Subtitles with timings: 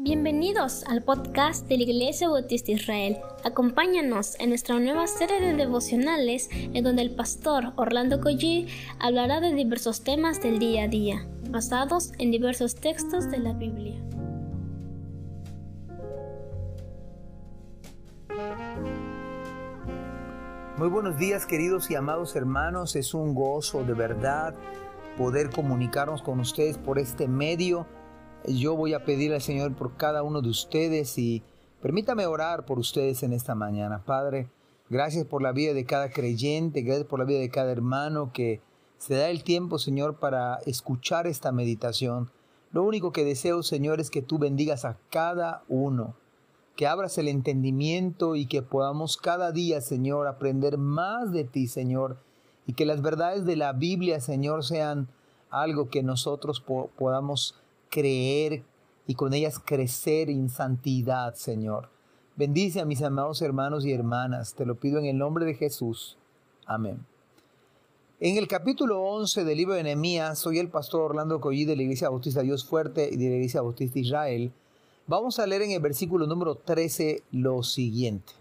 [0.00, 3.18] Bienvenidos al podcast de la Iglesia Bautista Israel.
[3.42, 8.68] Acompáñanos en nuestra nueva serie de devocionales en donde el pastor Orlando Collie
[9.00, 14.00] hablará de diversos temas del día a día, basados en diversos textos de la Biblia.
[20.76, 24.54] Muy buenos días queridos y amados hermanos, es un gozo de verdad
[25.16, 27.88] poder comunicarnos con ustedes por este medio
[28.48, 31.42] yo voy a pedir al Señor por cada uno de ustedes y
[31.80, 34.02] permítame orar por ustedes en esta mañana.
[34.04, 34.48] Padre,
[34.88, 38.60] gracias por la vida de cada creyente, gracias por la vida de cada hermano que
[38.98, 42.30] se da el tiempo, Señor, para escuchar esta meditación.
[42.72, 46.14] Lo único que deseo, Señor, es que tú bendigas a cada uno,
[46.76, 52.18] que abras el entendimiento y que podamos cada día, Señor, aprender más de ti, Señor,
[52.66, 55.08] y que las verdades de la Biblia, Señor, sean
[55.50, 57.54] algo que nosotros podamos
[57.90, 58.62] creer
[59.06, 61.88] y con ellas crecer en santidad, Señor.
[62.36, 66.16] Bendice a mis amados hermanos y hermanas, te lo pido en el nombre de Jesús.
[66.66, 67.04] Amén.
[68.20, 71.82] En el capítulo 11 del libro de Nehemías, soy el pastor Orlando Collí de la
[71.82, 74.52] Iglesia Bautista Dios Fuerte y de la Iglesia Bautista Israel.
[75.06, 78.32] Vamos a leer en el versículo número 13 lo siguiente.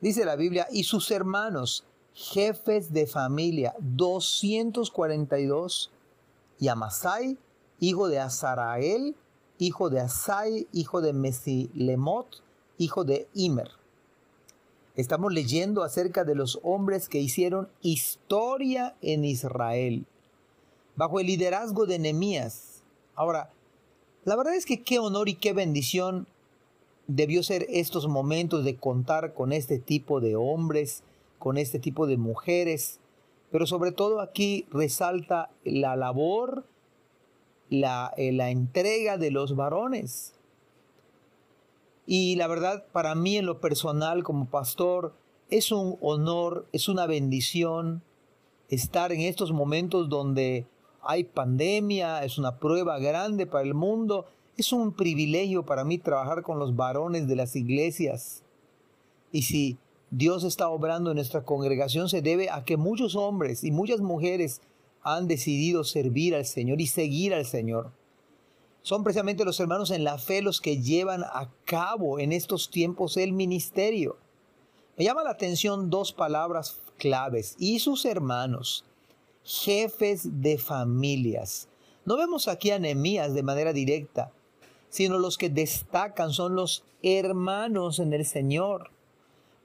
[0.00, 5.90] Dice la Biblia, y sus hermanos, jefes de familia, 242,
[6.60, 7.38] y Amasai,
[7.80, 9.14] hijo de Azarael,
[9.58, 12.42] hijo de Asai, hijo de Mesilemot,
[12.78, 13.70] hijo de Imer.
[14.94, 20.06] Estamos leyendo acerca de los hombres que hicieron historia en Israel,
[20.96, 22.82] bajo el liderazgo de Nehemías.
[23.14, 23.50] Ahora,
[24.24, 26.26] la verdad es que qué honor y qué bendición
[27.06, 31.02] debió ser estos momentos de contar con este tipo de hombres,
[31.38, 32.98] con este tipo de mujeres,
[33.50, 36.64] pero sobre todo aquí resalta la labor
[37.70, 40.34] la, eh, la entrega de los varones.
[42.06, 45.14] Y la verdad, para mí en lo personal como pastor,
[45.50, 48.02] es un honor, es una bendición
[48.68, 50.66] estar en estos momentos donde
[51.02, 54.26] hay pandemia, es una prueba grande para el mundo.
[54.56, 58.42] Es un privilegio para mí trabajar con los varones de las iglesias.
[59.30, 59.78] Y si
[60.10, 64.62] Dios está obrando en nuestra congregación, se debe a que muchos hombres y muchas mujeres
[65.06, 67.92] han decidido servir al Señor y seguir al Señor.
[68.82, 73.16] Son precisamente los hermanos en la fe los que llevan a cabo en estos tiempos
[73.16, 74.16] el ministerio.
[74.96, 77.54] Me llama la atención dos palabras claves.
[77.58, 78.84] Y sus hermanos,
[79.44, 81.68] jefes de familias.
[82.04, 84.32] No vemos aquí a Nehemías de manera directa,
[84.88, 88.90] sino los que destacan son los hermanos en el Señor.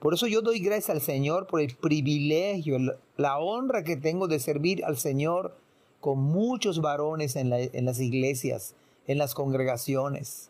[0.01, 2.79] Por eso yo doy gracias al Señor por el privilegio,
[3.17, 5.55] la honra que tengo de servir al Señor
[5.99, 8.73] con muchos varones en, las iglesias,
[9.05, 10.49] en las congregaciones.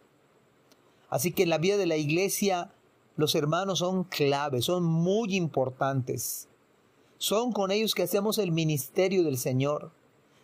[1.09, 2.71] Así que en la vida de la iglesia
[3.17, 6.47] los hermanos son claves, son muy importantes.
[7.17, 9.91] Son con ellos que hacemos el ministerio del Señor.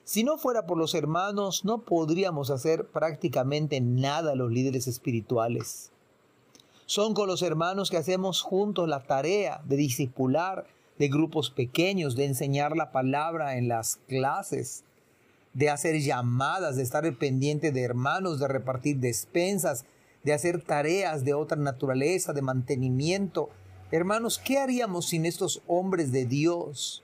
[0.04, 5.94] Si no fuera por los hermanos, no podríamos hacer prácticamente nada los líderes espirituales.
[6.88, 10.66] Son con los hermanos que hacemos juntos la tarea de discipular
[10.98, 14.86] de grupos pequeños, de enseñar la palabra en las clases,
[15.54, 19.84] de hacer llamadas, de estar pendiente de hermanos, de repartir despensas,
[20.24, 23.50] de hacer tareas de otra naturaleza, de mantenimiento.
[23.92, 27.04] Hermanos, ¿qué haríamos sin estos hombres de Dios?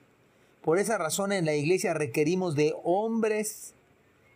[0.63, 3.73] Por esa razón en la iglesia requerimos de hombres,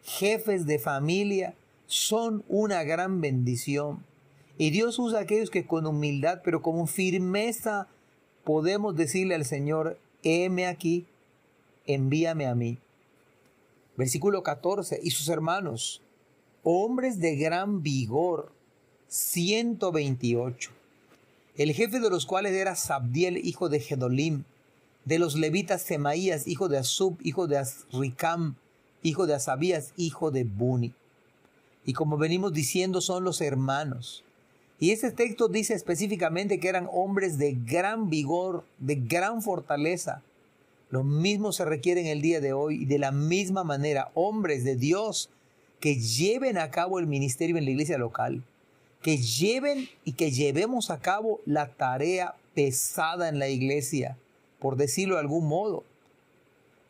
[0.04, 4.04] jefes de familia, son una gran bendición.
[4.58, 7.88] Y Dios usa aquellos que con humildad, pero con firmeza,
[8.44, 11.06] podemos decirle al Señor, heme aquí,
[11.86, 12.78] envíame a mí.
[13.96, 16.02] Versículo 14, y sus hermanos,
[16.64, 18.52] hombres de gran vigor,
[19.08, 20.72] 128.
[21.56, 24.44] El jefe de los cuales era Sabdiel, hijo de Gedolim,
[25.06, 28.56] de los levitas Semaías, hijo de Asub, hijo de Asricam,
[29.02, 30.94] hijo de Asabías, hijo de Buni.
[31.86, 34.24] Y como venimos diciendo, son los hermanos.
[34.80, 40.22] Y ese texto dice específicamente que eran hombres de gran vigor, de gran fortaleza.
[40.90, 44.64] Lo mismo se requiere en el día de hoy y de la misma manera, hombres
[44.64, 45.30] de Dios
[45.80, 48.44] que lleven a cabo el ministerio en la iglesia local,
[49.02, 54.18] que lleven y que llevemos a cabo la tarea pesada en la iglesia,
[54.60, 55.84] por decirlo de algún modo.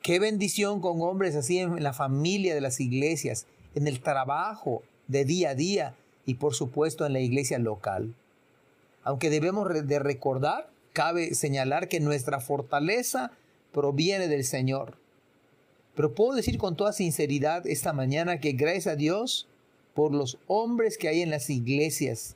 [0.02, 3.46] Qué bendición con hombres así en la familia de las iglesias,
[3.76, 5.96] en el trabajo de día a día,
[6.28, 8.14] y por supuesto en la iglesia local.
[9.04, 13.32] Aunque debemos de recordar, cabe señalar que nuestra fortaleza
[13.72, 14.98] proviene del Señor.
[15.96, 19.48] Pero puedo decir con toda sinceridad esta mañana que gracias a Dios
[19.96, 22.36] por los hombres que hay en las iglesias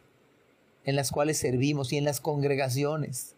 [0.85, 3.35] en las cuales servimos y en las congregaciones.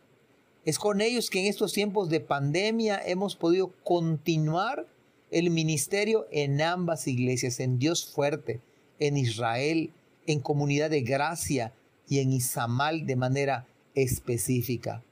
[0.66, 4.88] Es con ellos que en estos tiempos de pandemia hemos podido continuar
[5.32, 8.62] el ministerio en ambas iglesias, en Dios fuerte,
[9.00, 9.92] en Israel,
[10.28, 11.74] en comunidad de gracia
[12.08, 13.66] y en Izamal de manera
[13.96, 15.04] específica.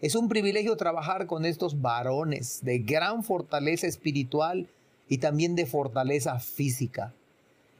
[0.00, 4.68] Es un privilegio trabajar con estos varones de gran fortaleza espiritual
[5.08, 7.14] y también de fortaleza física.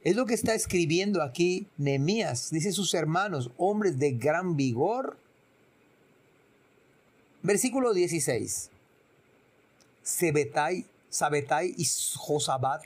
[0.02, 2.50] Es lo que está escribiendo aquí Nehemías.
[2.50, 5.16] Dice sus hermanos, hombres de gran vigor.
[7.43, 8.70] Versículo 16.
[10.02, 12.84] Sebetai, Sabetai y Josabat,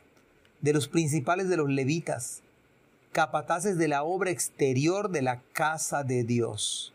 [0.61, 2.43] de los principales de los levitas,
[3.13, 6.93] capataces de la obra exterior de la casa de Dios.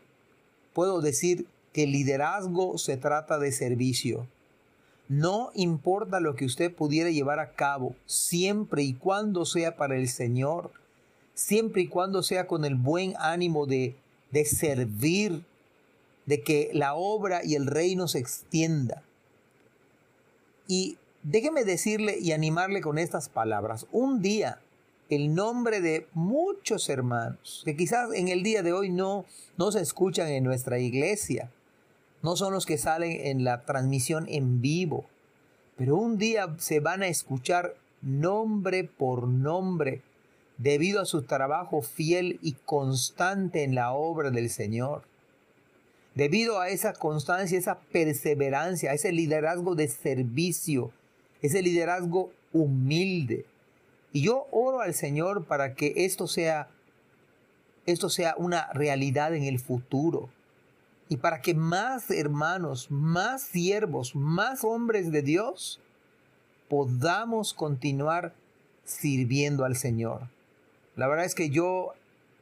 [0.72, 4.26] Puedo decir que liderazgo se trata de servicio.
[5.08, 10.08] No importa lo que usted pudiera llevar a cabo, siempre y cuando sea para el
[10.08, 10.70] Señor,
[11.34, 13.96] siempre y cuando sea con el buen ánimo de,
[14.30, 15.44] de servir,
[16.26, 19.02] de que la obra y el reino se extienda.
[20.66, 23.86] Y déjeme decirle y animarle con estas palabras.
[23.92, 24.60] Un día,
[25.10, 29.24] el nombre de muchos hermanos, que quizás en el día de hoy no,
[29.56, 31.50] no se escuchan en nuestra iglesia,
[32.22, 35.04] no son los que salen en la transmisión en vivo,
[35.76, 40.02] pero un día se van a escuchar nombre por nombre
[40.58, 45.02] debido a su trabajo fiel y constante en la obra del Señor.
[46.14, 50.92] Debido a esa constancia, esa perseverancia, ese liderazgo de servicio,
[51.42, 53.46] ese liderazgo humilde.
[54.14, 56.70] Y yo oro al Señor para que esto sea
[57.86, 60.30] esto sea una realidad en el futuro
[61.08, 65.80] y para que más hermanos, más siervos, más hombres de Dios
[66.68, 68.32] podamos continuar
[68.84, 70.28] sirviendo al Señor.
[70.96, 71.92] La verdad es que yo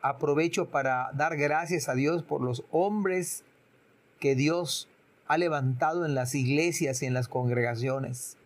[0.00, 3.44] aprovecho para dar gracias a Dios por los hombres
[4.20, 4.88] que Dios
[5.26, 8.36] ha levantado en las iglesias y en las congregaciones.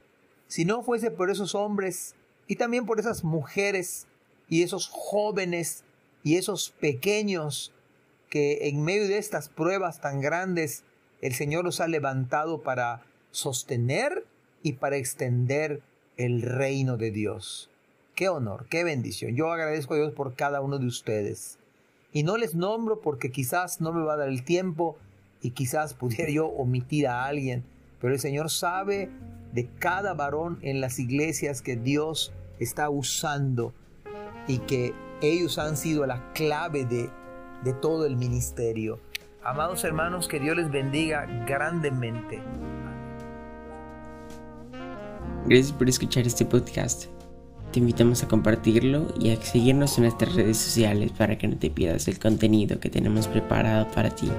[0.47, 2.15] Si no fuese por esos hombres
[2.47, 4.07] y también por esas mujeres
[4.49, 5.85] y esos jóvenes
[6.23, 7.73] y esos pequeños
[8.29, 10.85] que en medio de estas pruebas tan grandes
[11.21, 14.27] el Señor los ha levantado para sostener
[14.63, 15.83] y para extender
[16.17, 17.71] el reino de Dios.
[18.15, 19.37] Qué honor, qué bendición.
[19.37, 21.59] Yo agradezco a Dios por cada uno de ustedes.
[22.13, 24.97] Y no les nombro porque quizás no me va a dar el tiempo
[25.43, 27.63] y quizás pudiera yo omitir a alguien,
[28.01, 29.11] pero el Señor sabe
[29.53, 33.73] de cada varón en las iglesias que Dios está usando
[34.47, 37.11] y que ellos han sido la clave de
[37.65, 38.99] de todo el ministerio.
[39.43, 42.41] Amados hermanos, que Dios les bendiga grandemente.
[45.47, 47.07] Gracias por escuchar este podcast.
[47.73, 51.71] Te invitamos a compartirlo y a seguirnos en nuestras redes sociales para que no te
[51.71, 54.31] pierdas el contenido que tenemos preparado para ti.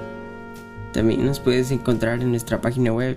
[0.92, 3.16] También nos puedes encontrar en nuestra página web